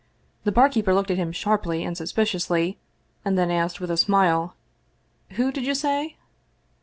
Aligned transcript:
The 0.45 0.51
barkeeper 0.51 0.95
looked 0.95 1.11
at 1.11 1.17
him 1.19 1.31
sharply 1.31 1.83
and 1.83 1.95
suspiciously, 1.95 2.79
and 3.23 3.37
then 3.37 3.51
asked, 3.51 3.79
with 3.79 3.91
a 3.91 3.97
smile: 3.97 4.55
"Who 5.33 5.51
did 5.51 5.63
you 5.63 5.75
say?" 5.75 6.15